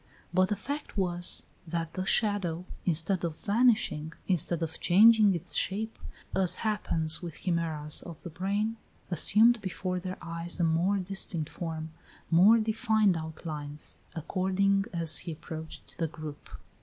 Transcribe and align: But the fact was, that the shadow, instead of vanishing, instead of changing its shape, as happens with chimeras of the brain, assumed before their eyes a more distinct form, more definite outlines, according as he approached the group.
But 0.33 0.49
the 0.49 0.55
fact 0.55 0.97
was, 0.97 1.43
that 1.67 1.93
the 1.93 2.05
shadow, 2.07 2.65
instead 2.87 3.23
of 3.23 3.37
vanishing, 3.37 4.13
instead 4.27 4.63
of 4.63 4.79
changing 4.79 5.35
its 5.35 5.53
shape, 5.53 5.99
as 6.35 6.55
happens 6.65 7.21
with 7.21 7.41
chimeras 7.41 8.01
of 8.01 8.23
the 8.23 8.31
brain, 8.31 8.77
assumed 9.11 9.61
before 9.61 9.99
their 9.99 10.17
eyes 10.19 10.59
a 10.59 10.63
more 10.63 10.97
distinct 10.97 11.51
form, 11.51 11.91
more 12.31 12.57
definite 12.57 13.15
outlines, 13.15 13.99
according 14.15 14.85
as 14.91 15.19
he 15.19 15.33
approached 15.33 15.99
the 15.99 16.07
group. 16.07 16.49